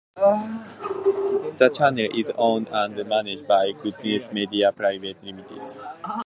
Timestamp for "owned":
2.35-2.69